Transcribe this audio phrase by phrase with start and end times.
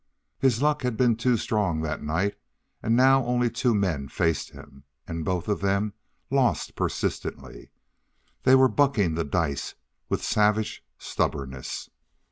[0.39, 2.35] His luck had been too strong that night,
[2.81, 5.93] and now only two men faced him, and both of them
[6.31, 7.69] lost persistently.
[8.41, 9.75] They were "bucking" the dice
[10.09, 11.87] with savage stubbornness.